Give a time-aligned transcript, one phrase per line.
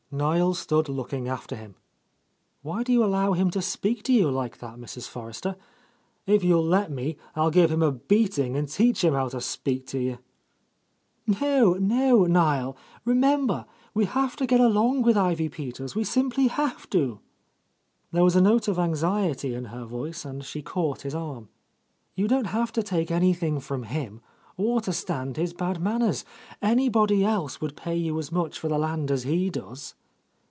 [0.13, 1.77] Niel stood looking after him.
[2.63, 5.07] "Why do you allow him to speak to you like that, Mrs.
[5.07, 5.55] For rester?
[6.25, 7.15] If you'll let me.
[7.33, 10.17] I'll give him a beating and teach him how to spfeak to you."
[11.25, 12.75] "No, no, Niell
[13.05, 17.21] Remember, we have to get along with Ivy Peters, we simply have to!"
[18.11, 21.47] There was a note of anxiety in her voice, and she caught his arm.
[22.15, 24.19] "You don't have to take anything from him,
[24.57, 26.25] or to stand his bad manners.
[26.61, 29.93] Anybody else would pay you as much for the land as he does."